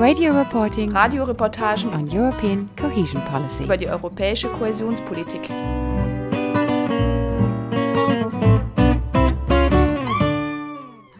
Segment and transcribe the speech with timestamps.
[0.00, 3.64] Radio reporting Radioreportagen on European cohesion policy.
[3.64, 5.50] über die europäische Kohäsionspolitik.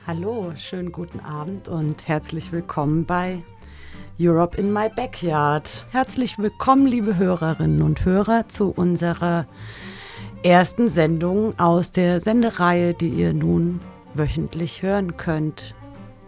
[0.07, 3.43] Hallo, schönen guten Abend und herzlich willkommen bei
[4.19, 5.85] Europe in My Backyard.
[5.91, 9.45] Herzlich willkommen, liebe Hörerinnen und Hörer, zu unserer
[10.43, 13.83] ersten Sendung aus der Sendereihe, die ihr nun
[14.15, 15.75] wöchentlich hören könnt.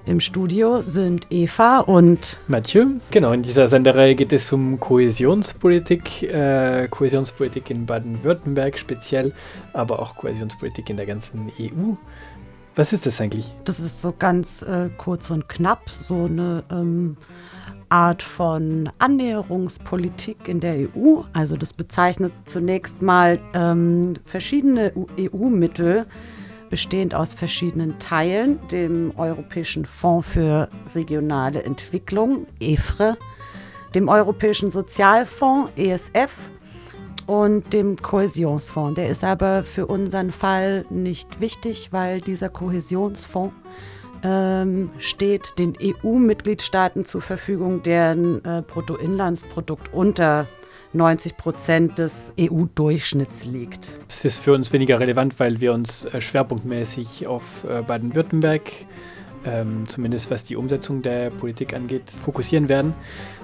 [0.05, 6.89] Im Studio sind Eva und Mathieu, genau, in dieser Sendereihe geht es um Kohäsionspolitik, äh,
[6.89, 9.33] Kohäsionspolitik in Baden-Württemberg speziell,
[9.73, 11.95] aber auch Kohäsionspolitik in der ganzen EU.
[12.75, 13.53] Was ist das eigentlich?
[13.65, 17.17] das ist so ganz äh, kurz und knapp, so eine ähm,
[17.89, 21.23] Art von Annäherungspolitik in der EU.
[21.33, 26.07] Also das bezeichnet zunächst mal ähm, verschiedene EU-Mittel,
[26.73, 33.19] bestehend aus verschiedenen Teilen, dem Europäischen Fonds für regionale Entwicklung, EFRE,
[33.95, 36.33] dem Europäischen Sozialfonds, ESF,
[37.27, 38.95] und dem Kohäsionsfonds.
[38.95, 43.55] Der ist aber für unseren Fall nicht wichtig, weil dieser Kohäsionsfonds
[44.23, 50.47] ähm, steht den EU-Mitgliedstaaten zur Verfügung, deren äh, Bruttoinlandsprodukt unter
[50.93, 53.93] 90 Prozent des EU-Durchschnitts liegt.
[54.09, 58.63] Es ist für uns weniger relevant, weil wir uns äh, schwerpunktmäßig auf äh, Baden-Württemberg,
[59.45, 62.95] ähm, zumindest was die Umsetzung der Politik angeht, fokussieren werden.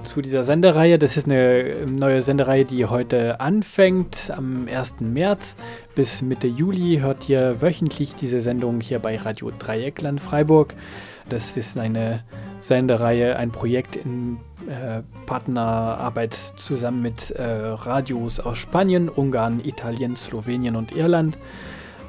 [0.04, 4.96] Zu dieser Sendereihe, das ist eine ähm, neue Sendereihe, die heute anfängt, am 1.
[5.00, 5.56] März
[5.94, 10.74] bis Mitte Juli hört ihr wöchentlich diese Sendung hier bei Radio Dreieckland Freiburg.
[11.28, 12.24] Das ist eine
[12.60, 14.38] Sendereihe, ein Projekt in
[14.68, 21.38] äh, Partnerarbeit zusammen mit äh, Radios aus Spanien, Ungarn, Italien, Slowenien und Irland.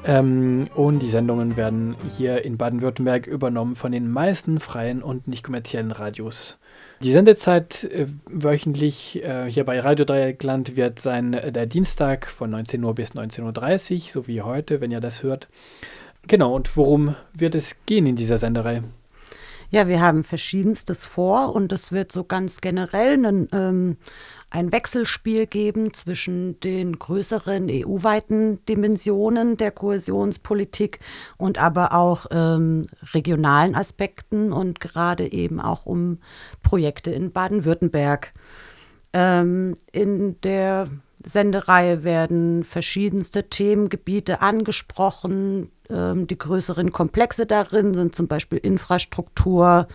[0.05, 5.43] Ähm, und die Sendungen werden hier in Baden-Württemberg übernommen von den meisten freien und nicht
[5.43, 6.57] kommerziellen Radios.
[7.01, 12.49] Die Sendezeit äh, wöchentlich äh, hier bei Radio Dreieckland wird sein äh, der Dienstag von
[12.49, 15.47] 19 Uhr bis 19.30 Uhr, so wie heute, wenn ihr das hört.
[16.27, 18.83] Genau, und worum wird es gehen in dieser Senderei?
[19.71, 23.97] Ja, wir haben verschiedenstes vor und es wird so ganz generell einen, ähm,
[24.49, 30.99] ein Wechselspiel geben zwischen den größeren EU-weiten Dimensionen der Kohäsionspolitik
[31.37, 36.17] und aber auch ähm, regionalen Aspekten und gerade eben auch um
[36.63, 38.33] Projekte in Baden-Württemberg.
[39.13, 40.87] Ähm, in der
[41.23, 45.69] Sendereihe werden verschiedenste Themengebiete angesprochen.
[45.89, 49.87] Ähm, die größeren Komplexe darin sind zum Beispiel Infrastruktur,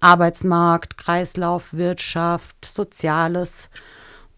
[0.00, 3.68] Arbeitsmarkt, Kreislaufwirtschaft, Soziales.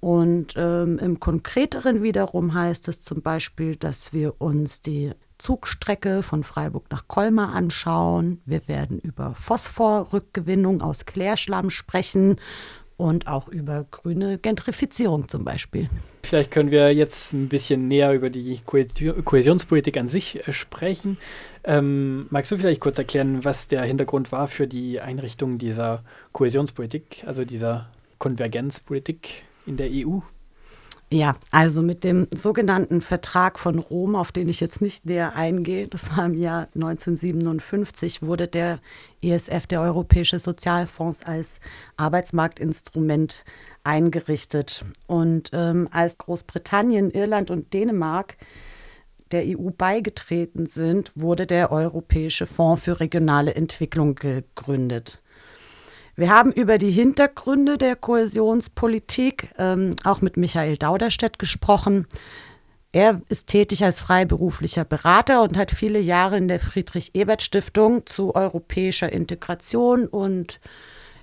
[0.01, 6.45] Und ähm, im Konkreteren wiederum heißt es zum Beispiel, dass wir uns die Zugstrecke von
[6.45, 8.41] Freiburg nach Colmar anschauen.
[8.45, 12.37] Wir werden über Phosphorrückgewinnung aus Klärschlamm sprechen
[12.97, 15.89] und auch über grüne Gentrifizierung zum Beispiel.
[16.23, 21.19] Vielleicht können wir jetzt ein bisschen näher über die Kohäsi- Kohäsionspolitik an sich äh, sprechen.
[21.65, 27.25] Ähm, magst du vielleicht kurz erklären, was der Hintergrund war für die Einrichtung dieser Kohäsionspolitik,
[27.27, 30.21] also dieser Konvergenzpolitik in der EU?
[31.15, 35.87] Ja, also mit dem sogenannten Vertrag von Rom, auf den ich jetzt nicht näher eingehe,
[35.87, 38.81] das war im Jahr 1957, wurde der
[39.23, 41.61] ESF, der Europäische Sozialfonds, als
[41.97, 43.45] Arbeitsmarktinstrument
[43.85, 44.85] eingerichtet.
[45.07, 48.37] Und ähm, als Großbritannien, Irland und Dänemark
[49.31, 55.23] der EU beigetreten sind, wurde der Europäische Fonds für regionale Entwicklung gegründet.
[56.17, 62.07] Wir haben über die Hintergründe der Kohäsionspolitik ähm, auch mit Michael Dauderstedt gesprochen.
[62.93, 69.13] Er ist tätig als freiberuflicher Berater und hat viele Jahre in der Friedrich-Ebert-Stiftung zu europäischer
[69.13, 70.61] Integration und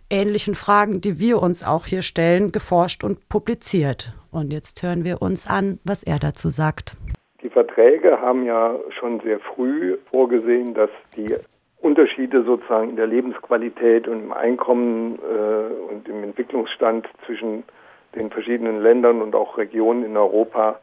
[0.10, 4.14] ähnlichen Fragen, die wir uns auch hier stellen, geforscht und publiziert.
[4.30, 6.98] Und jetzt hören wir uns an, was er dazu sagt.
[7.42, 11.38] Die Verträge haben ja schon sehr früh vorgesehen, dass die
[11.82, 17.64] Unterschiede sozusagen in der Lebensqualität und im Einkommen äh, und im Entwicklungsstand zwischen
[18.16, 20.80] den verschiedenen Ländern und auch Regionen in Europa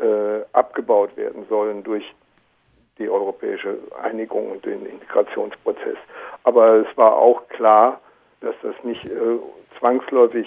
[0.00, 2.04] äh, abgebaut werden sollen durch
[2.98, 5.96] die europäische Einigung und den Integrationsprozess.
[6.44, 8.00] Aber es war auch klar,
[8.40, 9.38] dass das nicht äh,
[9.78, 10.46] zwangsläufig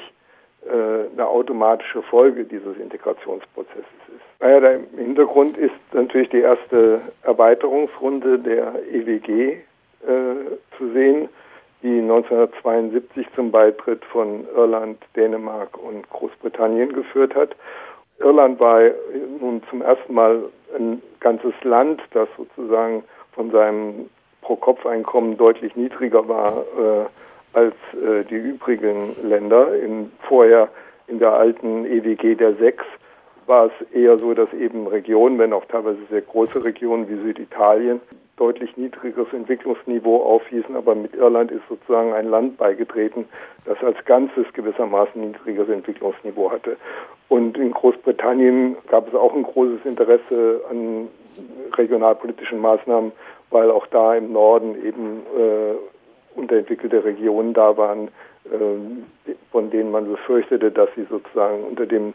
[0.66, 4.42] äh, eine automatische Folge dieses Integrationsprozesses ist.
[4.42, 9.58] Naja, der Hintergrund ist natürlich die erste Erweiterungsrunde der EWG
[10.06, 11.30] zu sehen,
[11.84, 17.56] die 1972 zum Beitritt von Irland, Dänemark und Großbritannien geführt hat.
[18.20, 18.82] Irland war
[19.40, 20.44] nun zum ersten Mal
[20.76, 23.04] ein ganzes Land, das sozusagen
[23.34, 24.10] von seinem
[24.42, 29.76] Pro-Kopf-Einkommen deutlich niedriger war äh, als äh, die übrigen Länder.
[29.76, 30.70] In, vorher
[31.08, 32.84] in der alten EWG der Sechs
[33.46, 38.00] war es eher so, dass eben Regionen, wenn auch teilweise sehr große Regionen wie Süditalien,
[38.38, 43.26] deutlich niedrigeres Entwicklungsniveau aufwiesen, aber mit Irland ist sozusagen ein Land beigetreten,
[43.66, 46.78] das als Ganzes gewissermaßen niedrigeres Entwicklungsniveau hatte.
[47.30, 51.08] Und in Großbritannien gab es auch ein großes Interesse an
[51.76, 53.12] regionalpolitischen Maßnahmen,
[53.52, 58.08] weil auch da im Norden eben äh, unterentwickelte Regionen da waren,
[58.46, 62.14] äh, von denen man befürchtete, dass sie sozusagen unter dem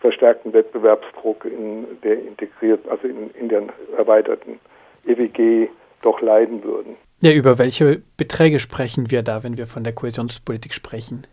[0.00, 3.62] verstärkten Wettbewerbsdruck in der integriert, also in, in der
[3.96, 4.58] erweiterten
[5.06, 5.68] EWG
[6.02, 6.96] doch leiden würden.
[7.20, 11.26] Ja, über welche Beträge sprechen wir da, wenn wir von der Kohäsionspolitik sprechen?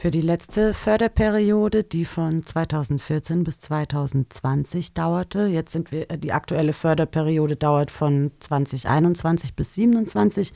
[0.00, 6.72] Für die letzte Förderperiode, die von 2014 bis 2020 dauerte, jetzt sind wir, die aktuelle
[6.72, 10.54] Förderperiode dauert von 2021 bis 2027,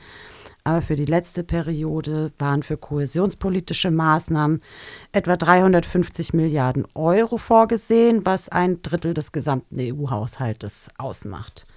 [0.63, 4.63] aber für die letzte Periode waren für kohäsionspolitische Maßnahmen
[5.11, 11.67] etwa 350 Milliarden Euro vorgesehen, was ein Drittel des gesamten EU-Haushaltes ausmacht.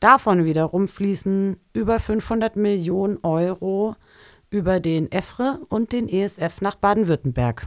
[0.00, 3.96] Davon wiederum fließen über 500 Millionen Euro
[4.50, 7.66] über den EFRE und den ESF nach Baden-Württemberg.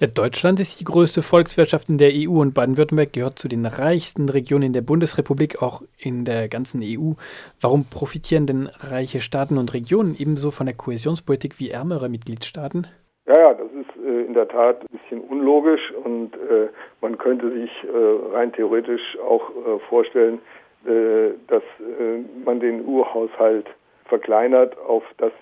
[0.00, 4.28] Ja, Deutschland ist die größte Volkswirtschaft in der EU und Baden-Württemberg gehört zu den reichsten
[4.28, 7.12] Regionen in der Bundesrepublik, auch in der ganzen EU.
[7.60, 12.88] Warum profitieren denn reiche Staaten und Regionen ebenso von der Kohäsionspolitik wie ärmere Mitgliedstaaten?
[13.26, 16.68] Ja, ja, das ist äh, in der Tat ein bisschen unlogisch und äh,
[17.00, 20.40] man könnte sich äh, rein theoretisch auch äh, vorstellen,
[20.84, 23.66] dass äh, man den Urhaushalt
[24.06, 25.32] verkleinert auf das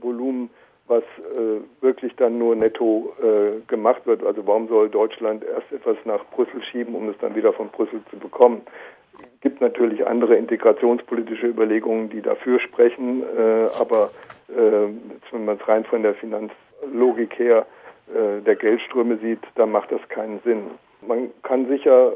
[0.00, 0.48] Volumen,
[0.86, 4.24] was äh, wirklich dann nur netto äh, gemacht wird.
[4.24, 8.00] Also warum soll Deutschland erst etwas nach Brüssel schieben, um es dann wieder von Brüssel
[8.10, 8.62] zu bekommen?
[9.18, 14.10] Es gibt natürlich andere integrationspolitische Überlegungen, die dafür sprechen, äh, aber
[14.46, 17.66] wenn man es rein von der Finanzlogik her
[18.06, 20.64] der Geldströme sieht, dann macht das keinen Sinn.
[21.00, 22.12] Man kann sicher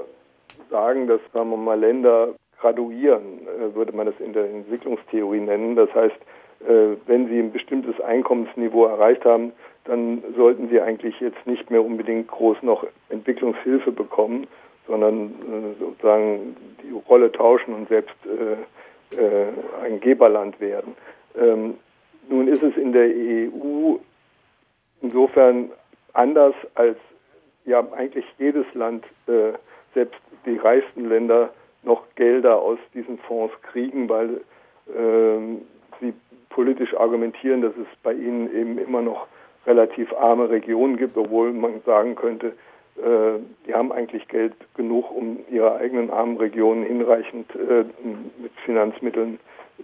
[0.71, 5.77] sagen, dass, sagen wir mal, Länder graduieren, würde man das in der Entwicklungstheorie nennen.
[5.77, 6.17] Das heißt,
[6.61, 9.53] äh, wenn sie ein bestimmtes Einkommensniveau erreicht haben,
[9.85, 14.47] dann sollten sie eigentlich jetzt nicht mehr unbedingt groß noch Entwicklungshilfe bekommen,
[14.87, 19.47] sondern äh, sozusagen die Rolle tauschen und selbst äh, äh,
[19.85, 20.97] ein Geberland werden.
[21.39, 21.75] Ähm,
[22.29, 23.97] nun ist es in der EU
[25.01, 25.71] insofern
[26.13, 26.99] anders, als
[27.65, 29.53] ja eigentlich jedes Land, äh,
[29.95, 31.51] selbst die reichsten Länder,
[31.83, 34.41] noch Gelder aus diesen Fonds kriegen, weil
[34.97, 35.63] ähm,
[36.01, 36.13] sie
[36.51, 39.27] politisch argumentieren, dass es bei ihnen eben immer noch
[39.67, 42.49] relativ arme Regionen gibt, obwohl man sagen könnte,
[42.97, 47.85] äh, die haben eigentlich Geld genug, um ihre eigenen armen Regionen hinreichend äh,
[48.43, 49.39] mit Finanzmitteln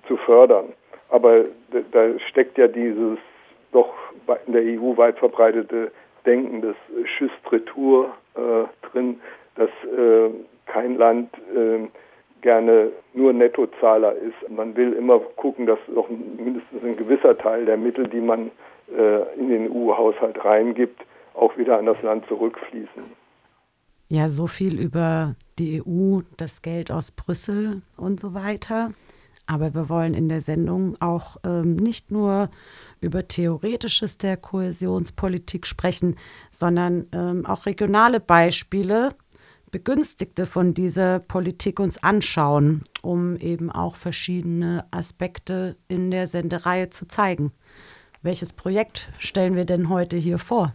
[0.09, 0.73] zu fördern.
[1.11, 1.45] Aber
[1.93, 3.19] da steckt ja dieses
[3.73, 3.93] doch
[4.47, 5.93] in der EU weit verbreitete
[6.25, 9.21] Denken des Schüstretour äh, drin,
[9.57, 10.31] dass äh,
[10.67, 11.89] kein Land äh,
[12.43, 14.51] gerne nur Nettozahler ist.
[14.51, 18.51] Man will immer gucken, dass doch mindestens ein gewisser Teil der Mittel, die man
[18.97, 21.01] äh, in den EU-Haushalt reingibt,
[21.35, 23.03] auch wieder an das Land zurückfließen.
[24.09, 28.91] Ja, so viel über die EU, das Geld aus Brüssel und so weiter.
[29.47, 32.49] Aber wir wollen in der Sendung auch ähm, nicht nur
[33.01, 36.17] über Theoretisches der Kohäsionspolitik sprechen,
[36.51, 39.11] sondern ähm, auch regionale Beispiele
[39.75, 47.09] Begünstigte von dieser Politik uns anschauen, um eben auch verschiedene Aspekte in der Sendereihe zu
[47.09, 47.51] zeigen.
[48.23, 50.75] Welches Projekt stellen wir denn heute hier vor?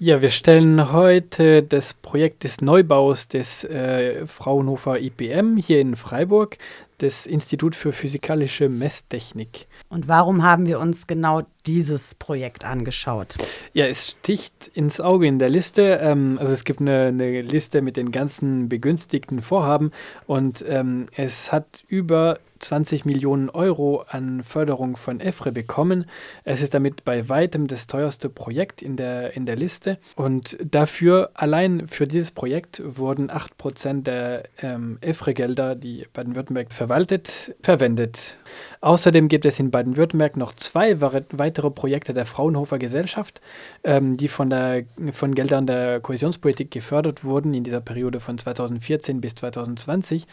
[0.00, 6.56] Ja, wir stellen heute das Projekt des Neubaus des äh, Fraunhofer IPM hier in Freiburg
[6.98, 9.66] das Institut für physikalische Messtechnik.
[9.88, 13.36] Und warum haben wir uns genau dieses Projekt angeschaut?
[13.72, 15.98] Ja, es sticht ins Auge in der Liste.
[16.02, 19.92] Ähm, also es gibt eine, eine, Liste mit den ganzen begünstigten Vorhaben
[20.26, 26.06] und ähm, es hat über 20 Millionen Euro an Förderung von EFRE bekommen.
[26.42, 29.87] Es ist damit bei weitem das teuerste Projekt in der, in der Liste.
[30.16, 38.36] Und dafür, allein für dieses Projekt, wurden 8% der ähm, EFRE-Gelder, die Baden-Württemberg verwaltet, verwendet.
[38.80, 43.40] Außerdem gibt es in Baden-Württemberg noch zwei weitere Projekte der Fraunhofer Gesellschaft,
[43.84, 49.20] ähm, die von, der, von Geldern der Kohäsionspolitik gefördert wurden in dieser Periode von 2014
[49.20, 50.26] bis 2020.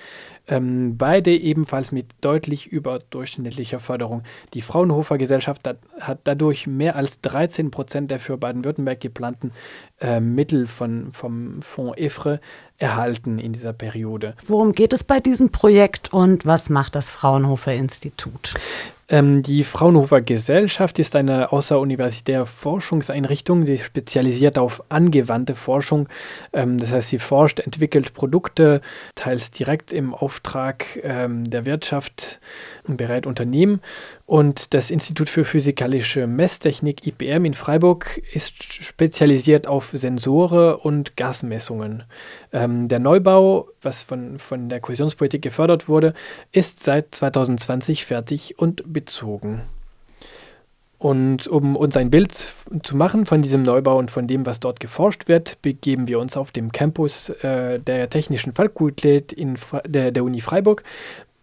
[0.48, 4.24] Ähm, beide ebenfalls mit deutlich überdurchschnittlicher Förderung.
[4.54, 9.52] Die Fraunhofer Gesellschaft hat, hat dadurch mehr als 13 Prozent der für Baden-Württemberg geplanten
[10.00, 12.40] äh, Mittel von, vom Fonds EFRE
[12.78, 14.36] erhalten in dieser Periode.
[14.46, 18.35] Worum geht es bei diesem Projekt und was macht das Fraunhofer Institut?
[18.36, 18.54] gut.
[19.08, 26.10] Ähm, die Fraunhofer Gesellschaft ist eine außeruniversitäre Forschungseinrichtung, die spezialisiert auf angewandte Forschung.
[26.54, 28.82] Ähm, das heißt, sie forscht, entwickelt Produkte,
[29.14, 32.40] teils direkt im Auftrag ähm, der Wirtschaft
[32.88, 33.82] und berät Unternehmen.
[34.26, 42.04] Und das Institut für physikalische Messtechnik IPM in Freiburg ist spezialisiert auf Sensore und Gasmessungen.
[42.52, 46.16] Ähm, der Neubau, was von, von der Kohäsionspolitik gefördert wurde,
[46.52, 49.62] ist seit 2020 fertig und bezogen.
[50.98, 52.48] Und um uns ein Bild
[52.82, 56.38] zu machen von diesem Neubau und von dem, was dort geforscht wird, begeben wir uns
[56.38, 60.84] auf dem Campus äh, der Technischen Fakultät in der, der Uni Freiburg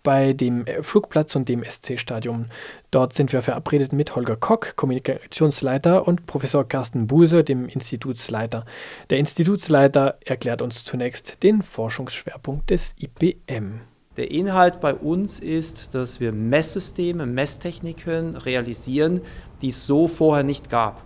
[0.03, 2.51] bei dem Flugplatz und dem SC-Stadion.
[2.91, 8.65] Dort sind wir verabredet mit Holger Kock, Kommunikationsleiter, und Professor Carsten Buse, dem Institutsleiter.
[9.11, 13.83] Der Institutsleiter erklärt uns zunächst den Forschungsschwerpunkt des IPM.
[14.19, 19.23] Der Inhalt bei uns ist, dass wir Messsysteme, Messtechniken realisieren,
[19.63, 21.03] die es so vorher nicht gab.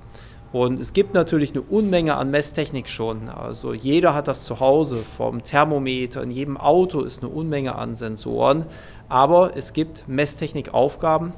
[0.52, 3.28] Und es gibt natürlich eine Unmenge an Messtechnik schon.
[3.28, 7.94] Also jeder hat das zu Hause, vom Thermometer, in jedem Auto ist eine Unmenge an
[7.94, 8.66] Sensoren.
[9.08, 11.32] Aber es gibt Messtechnikaufgaben,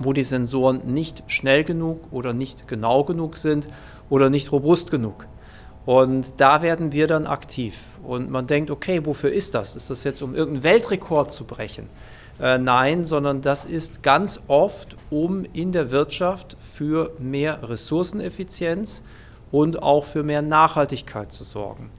[0.00, 3.68] wo die Sensoren nicht schnell genug oder nicht genau genug sind
[4.10, 5.26] oder nicht robust genug.
[5.84, 7.78] Und da werden wir dann aktiv.
[8.06, 9.74] Und man denkt, okay, wofür ist das?
[9.74, 11.88] Ist das jetzt, um irgendeinen Weltrekord zu brechen?
[12.40, 19.02] Äh, nein, sondern das ist ganz oft, um in der Wirtschaft für mehr Ressourceneffizienz
[19.50, 21.90] und auch für mehr Nachhaltigkeit zu sorgen.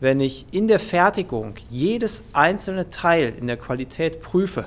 [0.00, 4.66] Wenn ich in der Fertigung jedes einzelne Teil in der Qualität prüfe,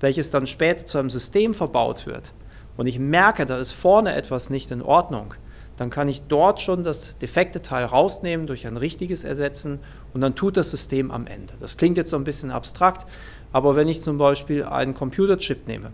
[0.00, 2.32] welches dann später zu einem System verbaut wird,
[2.76, 5.34] und ich merke, da ist vorne etwas nicht in Ordnung,
[5.78, 9.78] dann kann ich dort schon das defekte Teil rausnehmen, durch ein richtiges ersetzen
[10.12, 11.54] und dann tut das System am Ende.
[11.60, 13.06] Das klingt jetzt so ein bisschen abstrakt,
[13.52, 15.92] aber wenn ich zum Beispiel einen Computerchip nehme,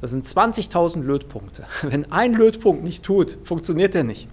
[0.00, 1.64] das sind 20.000 Lötpunkte.
[1.82, 4.28] Wenn ein Lötpunkt nicht tut, funktioniert der nicht.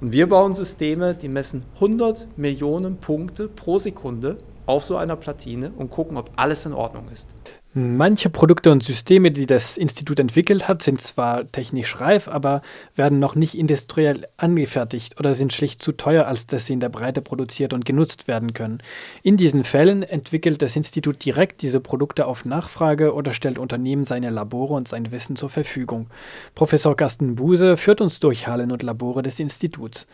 [0.00, 4.36] Und wir bauen Systeme, die messen 100 Millionen Punkte pro Sekunde
[4.66, 7.30] auf so einer Platine und gucken, ob alles in Ordnung ist.
[7.78, 12.62] Manche Produkte und Systeme, die das Institut entwickelt hat, sind zwar technisch reif, aber
[12.94, 16.88] werden noch nicht industriell angefertigt oder sind schlicht zu teuer, als dass sie in der
[16.88, 18.82] Breite produziert und genutzt werden können.
[19.22, 24.30] In diesen Fällen entwickelt das Institut direkt diese Produkte auf Nachfrage oder stellt Unternehmen seine
[24.30, 26.06] Labore und sein Wissen zur Verfügung.
[26.54, 30.06] Professor Carsten Buse führt uns durch Hallen und Labore des Instituts.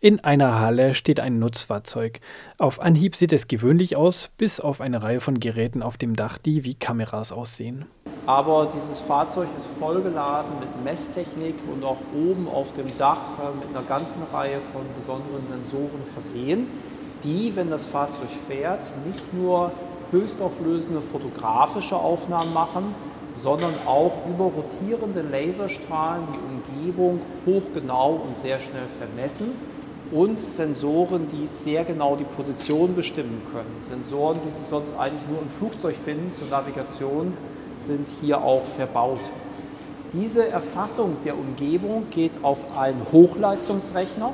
[0.00, 2.20] In einer Halle steht ein Nutzfahrzeug.
[2.58, 6.36] Auf Anhieb sieht es gewöhnlich aus, bis auf eine Reihe von Geräten auf dem Dach,
[6.36, 7.86] die wie Kameras aussehen.
[8.26, 13.76] Aber dieses Fahrzeug ist vollgeladen mit Messtechnik und auch oben auf dem Dach äh, mit
[13.76, 16.66] einer ganzen Reihe von besonderen Sensoren versehen,
[17.22, 19.70] die, wenn das Fahrzeug fährt, nicht nur
[20.10, 22.94] höchstauflösende fotografische Aufnahmen machen,
[23.34, 29.52] sondern auch über rotierende Laserstrahlen die Umgebung hochgenau und sehr schnell vermessen
[30.10, 33.82] und Sensoren, die sehr genau die Position bestimmen können.
[33.82, 37.32] Sensoren, die Sie sonst eigentlich nur im Flugzeug finden zur Navigation,
[37.80, 39.20] sind hier auch verbaut.
[40.12, 44.32] Diese Erfassung der Umgebung geht auf einen Hochleistungsrechner,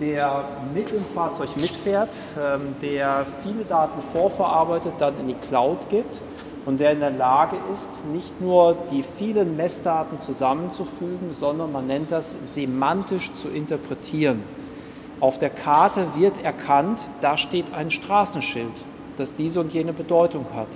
[0.00, 0.44] der
[0.74, 6.20] mit dem Fahrzeug mitfährt, ähm, der viele Daten vorverarbeitet, dann in die Cloud gibt
[6.66, 12.10] und der in der Lage ist, nicht nur die vielen Messdaten zusammenzufügen, sondern man nennt
[12.10, 14.42] das semantisch zu interpretieren.
[15.18, 18.84] Auf der Karte wird erkannt, da steht ein Straßenschild,
[19.16, 20.68] das diese und jene Bedeutung hat.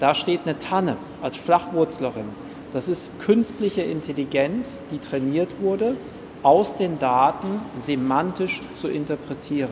[0.00, 2.28] Da steht eine Tanne als Flachwurzlerin.
[2.72, 5.96] Das ist künstliche Intelligenz, die trainiert wurde,
[6.42, 9.70] aus den Daten semantisch zu interpretieren.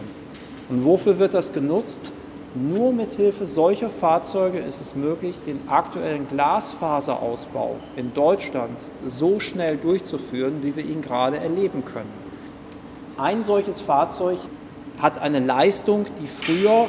[0.69, 2.13] Und wofür wird das genutzt?
[2.55, 9.79] Nur mit Hilfe solcher Fahrzeuge ist es möglich, den aktuellen Glasfaserausbau in Deutschland so schnell
[9.79, 12.22] durchzuführen, wie wir ihn gerade erleben können.
[13.17, 14.39] Ein solches Fahrzeug
[15.01, 16.89] hat eine Leistung, die früher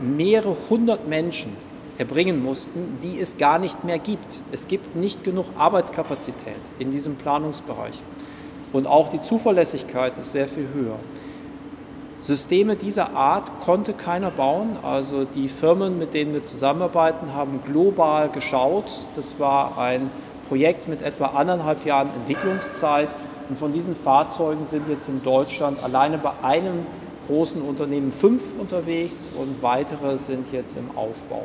[0.00, 1.56] mehrere hundert Menschen
[1.98, 4.40] erbringen mussten, die es gar nicht mehr gibt.
[4.50, 8.00] Es gibt nicht genug Arbeitskapazität in diesem Planungsbereich.
[8.72, 10.96] Und auch die Zuverlässigkeit ist sehr viel höher.
[12.18, 14.78] Systeme dieser Art konnte keiner bauen.
[14.82, 18.90] Also die Firmen, mit denen wir zusammenarbeiten, haben global geschaut.
[19.16, 20.10] Das war ein
[20.48, 23.08] Projekt mit etwa anderthalb Jahren Entwicklungszeit.
[23.52, 26.86] Und von diesen Fahrzeugen sind jetzt in Deutschland alleine bei einem
[27.28, 31.42] großen Unternehmen fünf unterwegs und weitere sind jetzt im Aufbau.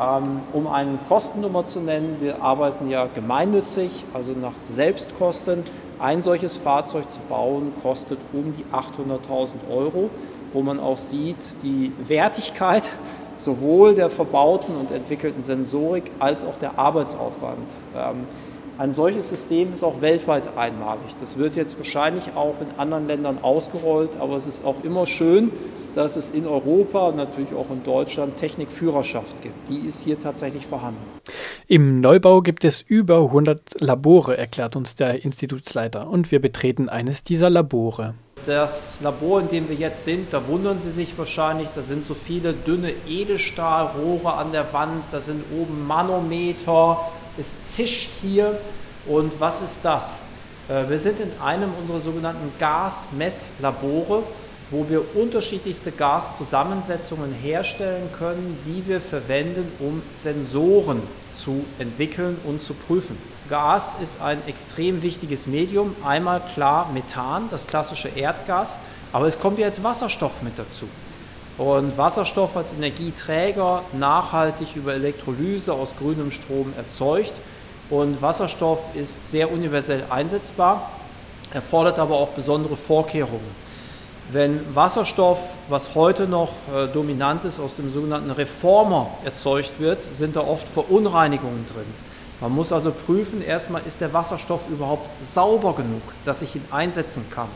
[0.00, 5.64] Ähm, um eine Kostennummer zu nennen, wir arbeiten ja gemeinnützig, also nach Selbstkosten.
[5.98, 10.10] Ein solches Fahrzeug zu bauen kostet um die 800.000 Euro,
[10.52, 12.84] wo man auch sieht, die Wertigkeit
[13.34, 17.66] sowohl der verbauten und entwickelten Sensorik als auch der Arbeitsaufwand.
[18.78, 21.16] Ein solches System ist auch weltweit einmalig.
[21.18, 25.50] Das wird jetzt wahrscheinlich auch in anderen Ländern ausgerollt, aber es ist auch immer schön,
[25.94, 29.54] dass es in Europa und natürlich auch in Deutschland Technikführerschaft gibt.
[29.70, 31.00] Die ist hier tatsächlich vorhanden.
[31.66, 37.22] Im Neubau gibt es über 100 Labore, erklärt uns der Institutsleiter, und wir betreten eines
[37.22, 38.12] dieser Labore.
[38.44, 42.12] Das Labor, in dem wir jetzt sind, da wundern Sie sich wahrscheinlich, da sind so
[42.12, 46.98] viele dünne Edelstahlrohre an der Wand, da sind oben Manometer,
[47.38, 48.58] es zischt hier.
[49.06, 50.20] Und was ist das?
[50.68, 54.22] Äh, wir sind in einem unserer sogenannten Gasmesslabore
[54.70, 61.02] wo wir unterschiedlichste Gaszusammensetzungen herstellen können, die wir verwenden, um Sensoren
[61.34, 63.16] zu entwickeln und zu prüfen.
[63.48, 65.94] Gas ist ein extrem wichtiges Medium.
[66.04, 68.80] Einmal klar Methan, das klassische Erdgas,
[69.12, 70.88] aber es kommt jetzt Wasserstoff mit dazu.
[71.58, 77.32] Und Wasserstoff als Energieträger nachhaltig über Elektrolyse aus grünem Strom erzeugt.
[77.88, 80.90] Und Wasserstoff ist sehr universell einsetzbar,
[81.52, 83.66] erfordert aber auch besondere Vorkehrungen.
[84.32, 90.34] Wenn Wasserstoff, was heute noch äh, dominant ist, aus dem sogenannten Reformer erzeugt wird, sind
[90.34, 91.86] da oft Verunreinigungen drin.
[92.40, 97.24] Man muss also prüfen, erstmal ist der Wasserstoff überhaupt sauber genug, dass ich ihn einsetzen
[97.30, 97.48] kann.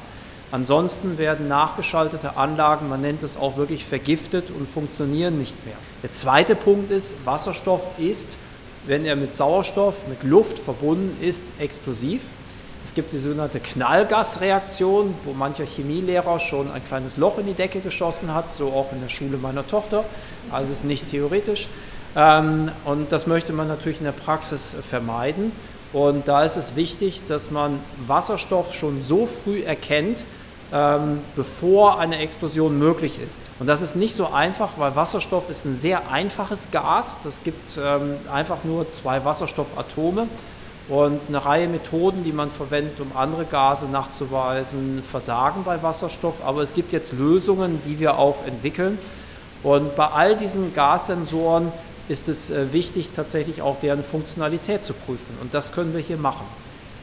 [0.52, 5.76] Ansonsten werden nachgeschaltete Anlagen, man nennt es auch wirklich vergiftet und funktionieren nicht mehr.
[6.02, 8.37] Der zweite Punkt ist, Wasserstoff ist,
[8.87, 12.23] wenn er mit Sauerstoff, mit Luft verbunden ist, explosiv.
[12.83, 17.81] Es gibt die sogenannte Knallgasreaktion, wo mancher Chemielehrer schon ein kleines Loch in die Decke
[17.81, 20.05] geschossen hat, so auch in der Schule meiner Tochter.
[20.51, 21.68] Also es ist nicht theoretisch.
[22.16, 25.53] Ähm, und das möchte man natürlich in der Praxis vermeiden.
[25.92, 30.25] Und da ist es wichtig, dass man Wasserstoff schon so früh erkennt,
[30.72, 33.40] ähm, bevor eine Explosion möglich ist.
[33.59, 37.24] Und das ist nicht so einfach, weil Wasserstoff ist ein sehr einfaches Gas.
[37.24, 40.28] Es gibt ähm, einfach nur zwei Wasserstoffatome
[40.88, 46.37] und eine Reihe Methoden, die man verwendet, um andere Gase nachzuweisen, versagen bei Wasserstoff.
[46.44, 48.98] Aber es gibt jetzt Lösungen, die wir auch entwickeln.
[49.62, 51.72] Und bei all diesen Gassensoren
[52.09, 55.37] ist es äh, wichtig, tatsächlich auch deren Funktionalität zu prüfen.
[55.40, 56.46] Und das können wir hier machen.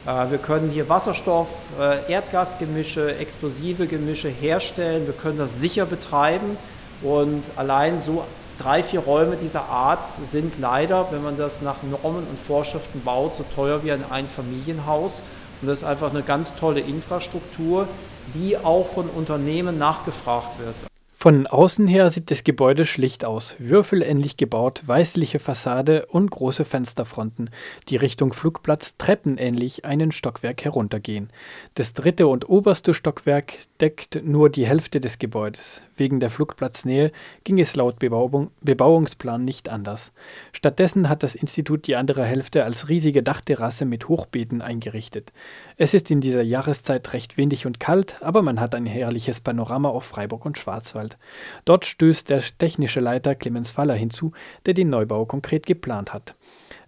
[0.06, 5.06] Äh, wir können hier Wasserstoff, äh, Erdgasgemische, explosive Gemische herstellen.
[5.06, 6.56] Wir können das sicher betreiben.
[7.00, 8.24] Und allein so
[8.58, 13.36] drei, vier Räume dieser Art sind leider, wenn man das nach Normen und Vorschriften baut,
[13.36, 15.22] so teuer wie ein Einfamilienhaus.
[15.60, 17.86] Und das ist einfach eine ganz tolle Infrastruktur,
[18.34, 20.87] die auch von Unternehmen nachgefragt wird.
[21.20, 27.50] Von außen her sieht das Gebäude schlicht aus, würfelähnlich gebaut, weißliche Fassade und große Fensterfronten,
[27.88, 31.30] die Richtung Flugplatz treppenähnlich einen Stockwerk heruntergehen.
[31.74, 35.82] Das dritte und oberste Stockwerk deckt nur die Hälfte des Gebäudes.
[35.98, 40.12] Wegen der Flugplatznähe ging es laut Bebauung, Bebauungsplan nicht anders.
[40.52, 45.32] Stattdessen hat das Institut die andere Hälfte als riesige Dachterrasse mit Hochbeeten eingerichtet.
[45.76, 49.88] Es ist in dieser Jahreszeit recht windig und kalt, aber man hat ein herrliches Panorama
[49.88, 51.18] auf Freiburg und Schwarzwald.
[51.64, 54.32] Dort stößt der technische Leiter Clemens Faller hinzu,
[54.66, 56.36] der den Neubau konkret geplant hat.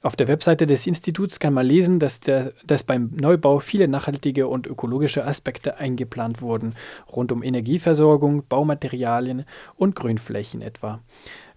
[0.03, 4.49] Auf der Webseite des Instituts kann man lesen, dass, der, dass beim Neubau viele nachhaltige
[4.49, 6.75] und ökologische Aspekte eingeplant wurden,
[7.15, 9.45] rund um Energieversorgung, Baumaterialien
[9.77, 11.01] und Grünflächen etwa.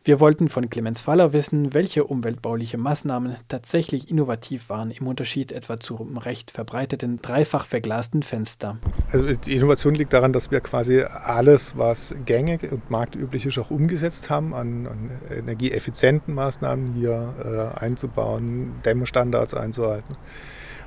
[0.05, 5.79] Wir wollten von Clemens Faller wissen, welche umweltbauliche Maßnahmen tatsächlich innovativ waren, im Unterschied etwa
[5.79, 8.79] zum recht verbreiteten dreifach verglasten Fenster.
[9.13, 13.71] Also die Innovation liegt daran, dass wir quasi alles, was gängig und marktüblich ist, auch
[13.71, 20.17] umgesetzt haben, an, an energieeffizienten Maßnahmen hier äh, einzubauen, Dämmstandards einzuhalten,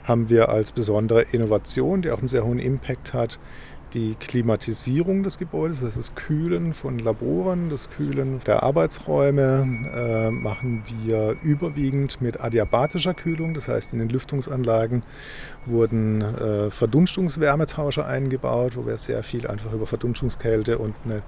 [0.05, 3.39] haben wir als besondere Innovation, die auch einen sehr hohen Impact hat,
[3.97, 10.83] die Klimatisierung des Gebäudes, das ist Kühlen von Laboren, das Kühlen der Arbeitsräume äh, machen
[10.87, 13.55] wir überwiegend mit adiabatischer Kühlung.
[13.55, 15.03] Das heißt, in den Lüftungsanlagen
[15.65, 21.23] wurden äh, Verdunstungswärmetauscher eingebaut, wo wir sehr viel einfach über Verdunstungskälte und eine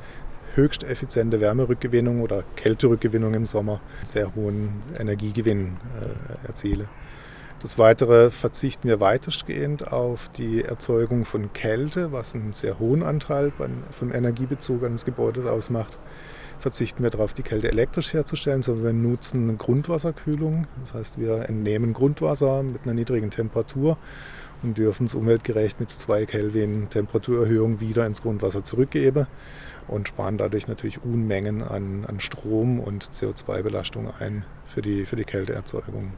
[0.54, 6.84] höchst effiziente Wärmerückgewinnung oder Kälterückgewinnung im Sommer sehr hohen Energiegewinn äh, erziele.
[7.60, 13.52] Das Weitere verzichten wir weitestgehend auf die Erzeugung von Kälte, was einen sehr hohen Anteil
[13.90, 15.98] vom Energiebezug eines Gebäudes ausmacht.
[16.60, 20.68] Verzichten wir darauf, die Kälte elektrisch herzustellen, sondern wir nutzen Grundwasserkühlung.
[20.78, 23.98] Das heißt, wir entnehmen Grundwasser mit einer niedrigen Temperatur
[24.62, 29.26] und dürfen es umweltgerecht mit 2 Kelvin Temperaturerhöhung wieder ins Grundwasser zurückgeben
[29.88, 35.24] und sparen dadurch natürlich Unmengen an, an Strom und CO2-Belastung ein für die, für die
[35.24, 36.12] Kälteerzeugung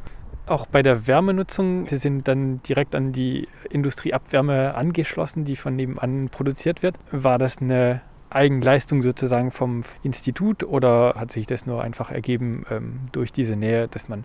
[0.50, 6.28] auch bei der Wärmenutzung, Sie sind dann direkt an die Industrieabwärme angeschlossen, die von nebenan
[6.28, 6.96] produziert wird.
[7.12, 13.00] War das eine Eigenleistung sozusagen vom Institut oder hat sich das nur einfach ergeben ähm,
[13.12, 14.24] durch diese Nähe, dass man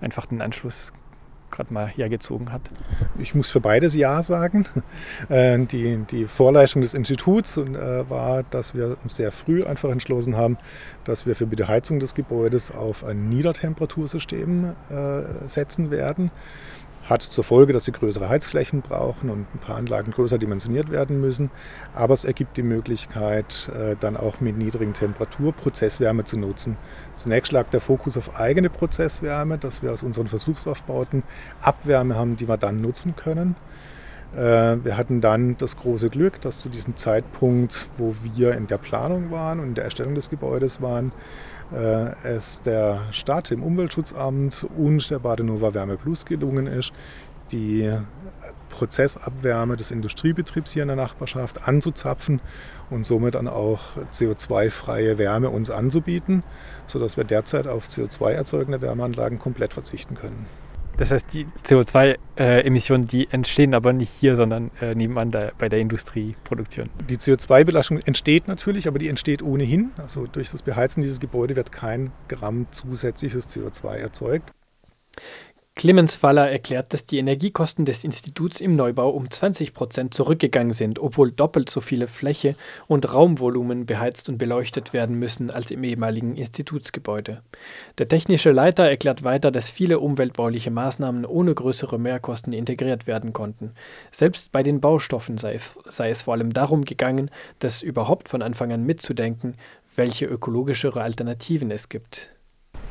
[0.00, 0.92] einfach den Anschluss
[1.54, 2.62] gerade mal hergezogen hat?
[3.18, 4.66] Ich muss für beides Ja sagen.
[5.28, 10.36] Äh, die, die Vorleistung des Instituts äh, war, dass wir uns sehr früh einfach entschlossen
[10.36, 10.58] haben,
[11.04, 16.30] dass wir für die Heizung des Gebäudes auf ein Niedertemperatursystem äh, setzen werden
[17.04, 21.20] hat zur Folge, dass sie größere Heizflächen brauchen und ein paar Anlagen größer dimensioniert werden
[21.20, 21.50] müssen.
[21.94, 26.76] Aber es ergibt die Möglichkeit, äh, dann auch mit niedrigen Temperatur Prozesswärme zu nutzen.
[27.16, 31.22] Zunächst lag der Fokus auf eigene Prozesswärme, dass wir aus unseren Versuchsaufbauten
[31.60, 33.56] Abwärme haben, die wir dann nutzen können.
[34.34, 38.78] Äh, wir hatten dann das große Glück, dass zu diesem Zeitpunkt, wo wir in der
[38.78, 41.12] Planung waren und in der Erstellung des Gebäudes waren,
[41.72, 46.92] es der Stadt im Umweltschutzamt und der Badenova Wärme Plus gelungen ist,
[47.52, 47.90] die
[48.68, 52.40] Prozessabwärme des Industriebetriebs hier in der Nachbarschaft anzuzapfen
[52.90, 53.80] und somit dann auch
[54.12, 56.42] CO2-freie Wärme uns anzubieten,
[56.86, 60.46] sodass wir derzeit auf CO2 erzeugende Wärmeanlagen komplett verzichten können.
[60.96, 65.80] Das heißt, die CO2-Emissionen, die entstehen aber nicht hier, sondern äh, nebenan da, bei der
[65.80, 66.90] Industrieproduktion.
[67.08, 69.92] Die CO2-Belastung entsteht natürlich, aber die entsteht ohnehin.
[69.96, 74.52] Also durch das Beheizen dieses Gebäudes wird kein Gramm zusätzliches CO2 erzeugt.
[75.76, 81.00] Clemens Faller erklärt, dass die Energiekosten des Instituts im Neubau um 20 Prozent zurückgegangen sind,
[81.00, 82.54] obwohl doppelt so viele Fläche
[82.86, 87.42] und Raumvolumen beheizt und beleuchtet werden müssen als im ehemaligen Institutsgebäude.
[87.98, 93.72] Der technische Leiter erklärt weiter, dass viele umweltbauliche Maßnahmen ohne größere Mehrkosten integriert werden konnten.
[94.12, 98.72] Selbst bei den Baustoffen sei, sei es vor allem darum gegangen, das überhaupt von Anfang
[98.72, 99.56] an mitzudenken,
[99.96, 102.33] welche ökologischere Alternativen es gibt.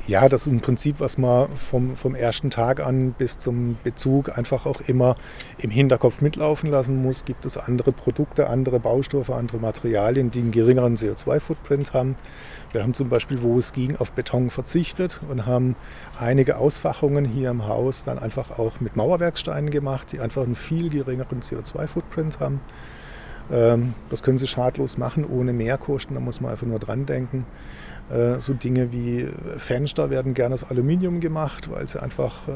[0.05, 4.37] Ja, das ist ein Prinzip, was man vom, vom ersten Tag an bis zum Bezug
[4.37, 5.15] einfach auch immer
[5.57, 7.23] im Hinterkopf mitlaufen lassen muss.
[7.23, 12.17] Gibt es andere Produkte, andere Baustoffe, andere Materialien, die einen geringeren CO2-Footprint haben?
[12.73, 15.77] Wir haben zum Beispiel, wo es ging, auf Beton verzichtet und haben
[16.19, 20.89] einige Ausfachungen hier im Haus dann einfach auch mit Mauerwerksteinen gemacht, die einfach einen viel
[20.89, 22.59] geringeren CO2-Footprint haben.
[23.51, 27.45] Ähm, das können Sie schadlos machen, ohne Mehrkosten, da muss man einfach nur dran denken.
[28.09, 29.27] Äh, so Dinge wie
[29.57, 32.51] Fenster werden gerne aus Aluminium gemacht, weil sie einfach äh,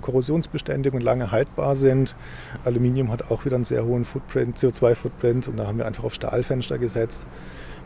[0.00, 2.16] korrosionsbeständig und lange haltbar sind.
[2.64, 6.14] Aluminium hat auch wieder einen sehr hohen Footprint, CO2-Footprint und da haben wir einfach auf
[6.14, 7.26] Stahlfenster gesetzt.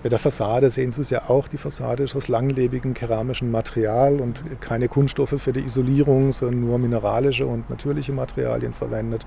[0.03, 4.21] Bei der Fassade sehen Sie es ja auch, die Fassade ist aus langlebigem keramischem Material
[4.21, 9.25] und keine Kunststoffe für die Isolierung, sondern nur mineralische und natürliche Materialien verwendet.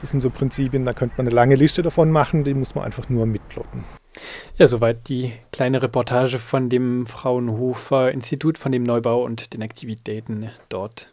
[0.00, 2.84] Das sind so Prinzipien, da könnte man eine lange Liste davon machen, die muss man
[2.84, 3.84] einfach nur mitplotten.
[4.56, 10.50] Ja, soweit die kleine Reportage von dem Fraunhofer Institut, von dem Neubau und den Aktivitäten
[10.68, 11.12] dort.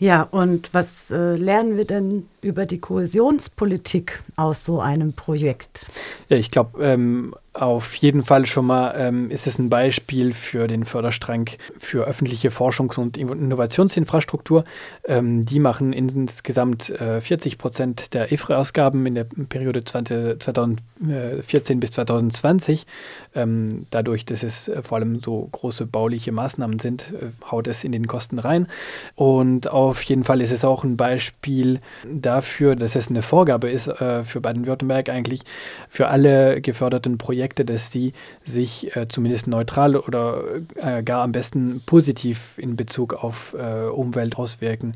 [0.00, 5.86] Ja, und was äh, lernen wir denn über die Kohäsionspolitik aus so einem Projekt?
[6.28, 10.68] Ja, ich glaube, ähm, auf jeden Fall schon mal ähm, ist es ein Beispiel für
[10.68, 14.64] den Förderstrang für öffentliche Forschungs- und Innovationsinfrastruktur.
[15.04, 21.92] Ähm, die machen insgesamt äh, 40 Prozent der EFRE-Ausgaben in der Periode 20, 2014 bis
[21.92, 22.86] 2020.
[23.34, 27.82] Ähm, dadurch, dass es äh, vor allem so große bauliche Maßnahmen sind, äh, haut es
[27.82, 28.68] in den Kosten rein.
[29.16, 33.88] Und auf jeden Fall ist es auch ein Beispiel dafür, dass es eine Vorgabe ist
[33.88, 35.40] äh, für Baden-Württemberg eigentlich
[35.88, 38.12] für alle geförderten Projekte Projekte, dass die
[38.44, 40.42] sich äh, zumindest neutral oder
[40.76, 44.94] äh, gar am besten positiv in Bezug auf äh, Umwelt auswirken.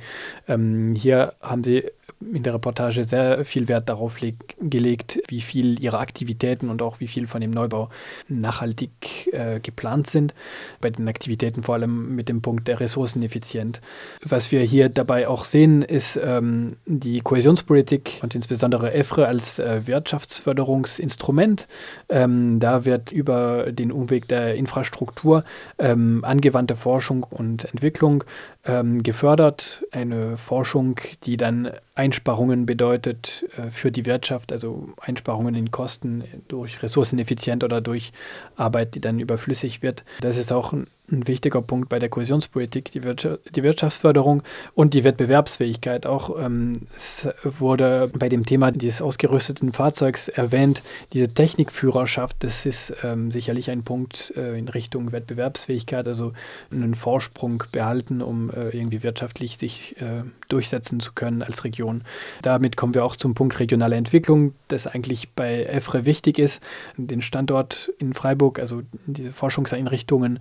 [0.49, 1.85] Ähm, hier haben sie
[2.33, 4.17] in der Reportage sehr viel Wert darauf
[4.61, 7.88] gelegt, wie viel ihrer Aktivitäten und auch wie viel von dem Neubau
[8.29, 10.35] nachhaltig äh, geplant sind.
[10.81, 13.81] Bei den Aktivitäten vor allem mit dem Punkt der Ressourceneffizienz.
[14.25, 19.87] Was wir hier dabei auch sehen, ist ähm, die Kohäsionspolitik und insbesondere EFRE als äh,
[19.87, 21.67] Wirtschaftsförderungsinstrument.
[22.09, 25.45] Ähm, da wird über den Umweg der Infrastruktur
[25.79, 28.25] ähm, angewandte Forschung und Entwicklung
[28.64, 29.85] ähm, gefördert.
[29.90, 36.83] Eine Forschung, die dann Einsparungen bedeutet äh, für die Wirtschaft, also Einsparungen in Kosten durch
[36.83, 38.12] Ressourceneffizient oder durch
[38.57, 40.05] Arbeit, die dann überflüssig wird.
[40.20, 44.42] Das ist auch ein ein wichtiger Punkt bei der Kohäsionspolitik, die, Wirtschaft, die Wirtschaftsförderung
[44.75, 46.07] und die Wettbewerbsfähigkeit.
[46.07, 52.94] Auch ähm, es wurde bei dem Thema dieses ausgerüsteten Fahrzeugs erwähnt, diese Technikführerschaft, das ist
[53.03, 56.33] ähm, sicherlich ein Punkt äh, in Richtung Wettbewerbsfähigkeit, also
[56.70, 62.03] einen Vorsprung behalten, um irgendwie wirtschaftlich sich äh, durchsetzen zu können als Region.
[62.43, 66.62] Damit kommen wir auch zum Punkt regionale Entwicklung, das eigentlich bei EFRE wichtig ist,
[66.97, 70.38] den Standort in Freiburg, also diese Forschungseinrichtungen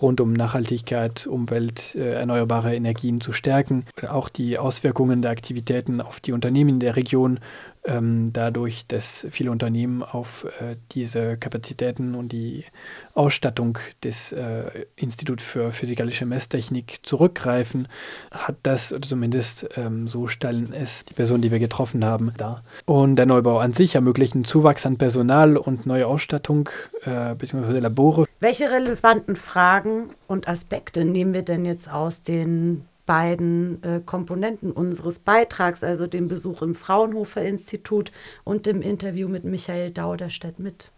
[0.00, 3.86] rund um Nachhaltigkeit, Umwelt, äh, erneuerbare Energien zu stärken.
[4.08, 7.40] Auch die Auswirkungen der Aktivitäten auf die Unternehmen der Region
[7.84, 12.64] ähm, dadurch, dass viele Unternehmen auf äh, diese Kapazitäten und die
[13.14, 17.88] Ausstattung des äh, Instituts für physikalische Messtechnik zurückgreifen,
[18.30, 22.62] hat das, zumindest ähm, so stellen es die Personen, die wir getroffen haben, dar.
[22.84, 26.68] Und der Neubau an sich ermöglicht einen Zuwachs an Personal und neue Ausstattung
[27.02, 27.78] äh, bzw.
[27.78, 28.26] Labore.
[28.40, 35.18] Welche relevanten Fragen und Aspekte nehmen wir denn jetzt aus den beiden äh, Komponenten unseres
[35.18, 38.12] Beitrags, also dem Besuch im Fraunhofer Institut
[38.44, 40.92] und dem Interview mit Michael Dauderstedt mit?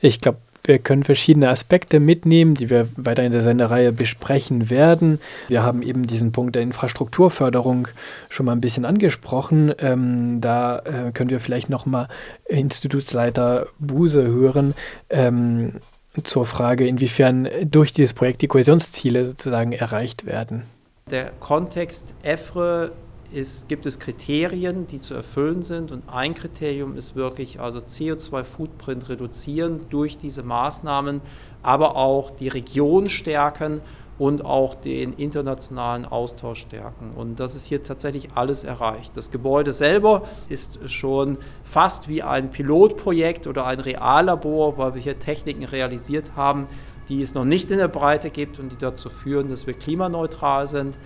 [0.00, 5.18] Ich glaube, wir können verschiedene Aspekte mitnehmen, die wir weiter in der Sendereihe besprechen werden.
[5.48, 7.88] Wir haben eben diesen Punkt der Infrastrukturförderung
[8.28, 9.74] schon mal ein bisschen angesprochen.
[9.80, 12.06] Ähm, da äh, können wir vielleicht noch mal
[12.44, 14.74] Institutsleiter Buse hören.
[15.10, 15.80] Ähm,
[16.22, 20.62] zur Frage, inwiefern durch dieses Projekt die Kohäsionsziele sozusagen erreicht werden.
[21.10, 22.92] Der Kontext EFRE
[23.32, 29.08] ist, gibt es Kriterien, die zu erfüllen sind und ein Kriterium ist wirklich also CO2-Footprint
[29.08, 31.20] reduzieren durch diese Maßnahmen,
[31.62, 33.80] aber auch die Region stärken
[34.18, 37.12] und auch den internationalen Austausch stärken.
[37.14, 39.16] Und das ist hier tatsächlich alles erreicht.
[39.16, 45.18] Das Gebäude selber ist schon fast wie ein Pilotprojekt oder ein Reallabor, weil wir hier
[45.18, 46.66] Techniken realisiert haben,
[47.08, 50.66] die es noch nicht in der Breite gibt und die dazu führen, dass wir klimaneutral
[50.66, 50.98] sind.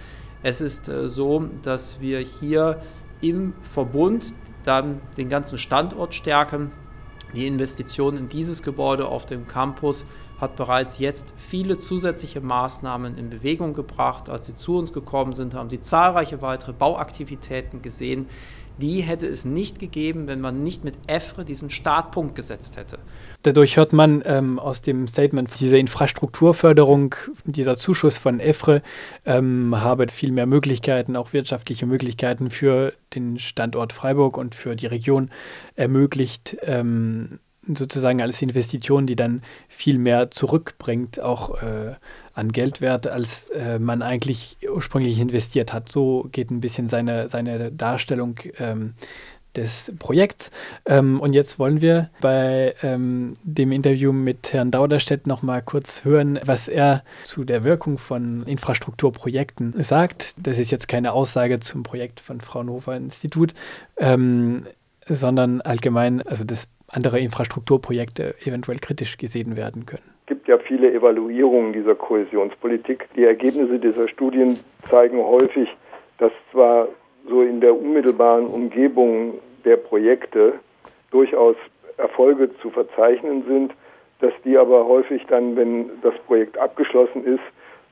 [0.43, 2.81] Es ist äh, so, dass wir hier
[3.21, 4.35] im Verbund
[4.65, 6.73] dann den ganzen Standort stärken.
[7.35, 10.05] Die Investition in dieses Gebäude auf dem Campus
[10.38, 14.29] hat bereits jetzt viele zusätzliche Maßnahmen in Bewegung gebracht.
[14.29, 18.27] Als sie zu uns gekommen sind, haben sie zahlreiche weitere Bauaktivitäten gesehen,
[18.79, 22.99] die hätte es nicht gegeben, wenn man nicht mit EFRE diesen Startpunkt gesetzt hätte.
[23.43, 28.83] Dadurch hört man ähm, aus dem Statement, diese Infrastrukturförderung, dieser Zuschuss von EFRE
[29.27, 34.87] ähm, habe viel mehr Möglichkeiten, auch wirtschaftliche Möglichkeiten für den Standort Freiburg und für die
[34.87, 35.31] Region
[35.75, 36.57] ermöglicht.
[36.63, 41.94] Ähm, sozusagen als Investition, die dann viel mehr zurückbringt, auch äh,
[42.35, 45.90] an Geldwert, als äh, man eigentlich ursprünglich investiert hat.
[45.90, 48.94] So geht ein bisschen seine, seine Darstellung ähm,
[49.57, 50.51] des Projekts.
[50.87, 56.05] Ähm, und jetzt wollen wir bei ähm, dem Interview mit Herrn Dauderstedt noch mal kurz
[56.05, 60.35] hören, was er zu der Wirkung von Infrastrukturprojekten sagt.
[60.38, 63.55] Das ist jetzt keine Aussage zum Projekt von Fraunhofer Institut,
[63.98, 64.64] ähm,
[65.07, 70.03] sondern allgemein, also das andere Infrastrukturprojekte eventuell kritisch gesehen werden können.
[70.23, 73.09] Es gibt ja viele Evaluierungen dieser Kohäsionspolitik.
[73.17, 75.69] Die Ergebnisse dieser Studien zeigen häufig,
[76.19, 76.89] dass zwar
[77.29, 80.55] so in der unmittelbaren Umgebung der Projekte
[81.11, 81.57] durchaus
[81.97, 83.73] Erfolge zu verzeichnen sind,
[84.21, 87.43] dass die aber häufig dann, wenn das Projekt abgeschlossen ist,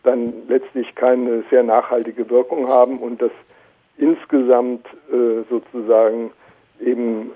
[0.02, 3.32] dann letztlich keine sehr nachhaltige Wirkung haben und dass
[3.98, 6.30] insgesamt äh, sozusagen
[6.80, 7.32] eben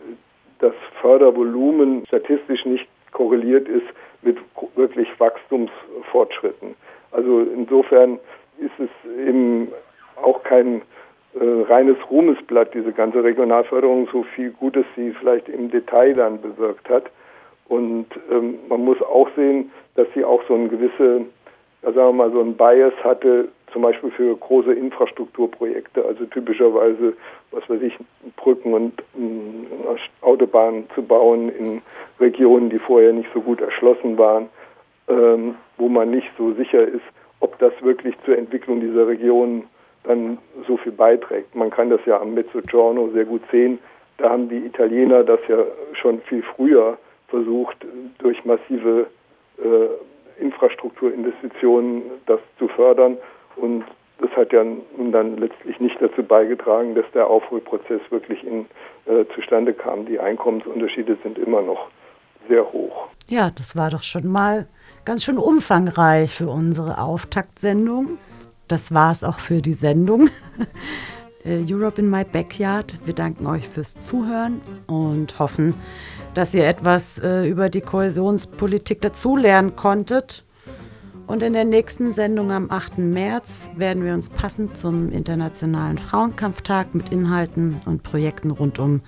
[0.60, 3.86] das Fördervolumen statistisch nicht korreliert ist
[4.22, 4.38] mit
[4.76, 6.74] wirklich Wachstumsfortschritten.
[7.12, 8.18] Also insofern
[8.58, 9.68] ist es eben
[10.16, 10.82] auch kein
[11.34, 16.88] äh, reines Ruhmesblatt, diese ganze Regionalförderung, so viel Gutes sie vielleicht im Detail dann bewirkt
[16.88, 17.04] hat.
[17.68, 21.26] Und ähm, man muss auch sehen, dass sie auch so ein gewisse,
[21.82, 27.14] ja, sagen wir mal, so ein Bias hatte zum Beispiel für große Infrastrukturprojekte, also typischerweise,
[27.50, 27.98] was weiß ich,
[28.37, 31.82] Brücken und äh, Autobahnen zu bauen in
[32.20, 34.48] Regionen, die vorher nicht so gut erschlossen waren,
[35.08, 37.02] ähm, wo man nicht so sicher ist,
[37.40, 39.64] ob das wirklich zur Entwicklung dieser Region
[40.04, 41.54] dann so viel beiträgt.
[41.56, 43.80] Man kann das ja am Mezzogiorno sehr gut sehen.
[44.18, 45.58] Da haben die Italiener das ja
[45.94, 47.78] schon viel früher versucht,
[48.18, 49.06] durch massive
[49.58, 53.16] äh, Infrastrukturinvestitionen das zu fördern.
[53.56, 53.84] Und
[54.18, 58.66] das hat ja nun dann letztlich nicht dazu beigetragen, dass der Aufholprozess wirklich in,
[59.06, 60.06] äh, zustande kam.
[60.06, 61.88] Die Einkommensunterschiede sind immer noch
[62.48, 63.08] sehr hoch.
[63.28, 64.66] Ja, das war doch schon mal
[65.04, 68.18] ganz schön umfangreich für unsere Auftaktsendung.
[68.68, 70.30] das war es auch für die Sendung.
[71.44, 72.94] Äh, Europe in My Backyard.
[73.04, 75.74] Wir danken euch fürs Zuhören und hoffen,
[76.32, 80.46] dass ihr etwas äh, über die Kohäsionspolitik dazulernen konntet.
[81.26, 82.98] Und in der nächsten Sendung am 8.
[82.98, 89.00] März werden wir uns passend zum Internationalen Frauenkampftag mit Inhalten und Projekten rund um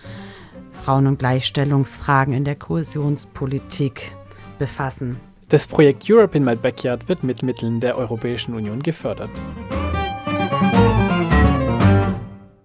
[0.73, 4.13] Frauen- und Gleichstellungsfragen in der Kohäsionspolitik
[4.59, 5.21] befassen.
[5.49, 9.31] Das Projekt Europe in My Backyard wird mit Mitteln der Europäischen Union gefördert.